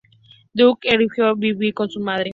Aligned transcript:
Dudley 0.55 0.93
eligió 0.95 1.35
vivir 1.35 1.75
con 1.75 1.87
su 1.87 1.99
madre. 1.99 2.29